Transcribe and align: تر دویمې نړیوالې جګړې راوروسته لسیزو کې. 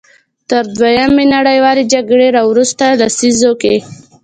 تر 0.49 0.63
دویمې 0.77 1.25
نړیوالې 1.35 1.83
جګړې 1.93 2.27
راوروسته 2.37 2.85
لسیزو 3.01 3.51
کې. 3.61 3.75